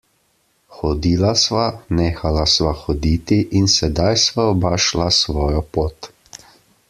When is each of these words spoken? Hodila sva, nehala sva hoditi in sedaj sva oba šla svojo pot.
Hodila 0.77 1.33
sva, 1.41 1.65
nehala 1.99 2.45
sva 2.53 2.71
hoditi 2.81 3.39
in 3.61 3.65
sedaj 3.75 4.15
sva 4.25 4.49
oba 4.55 4.71
šla 4.87 5.09
svojo 5.23 5.61
pot. 5.77 6.11